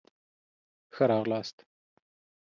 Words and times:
ښه 0.95 1.03
راغلاست 1.11 1.57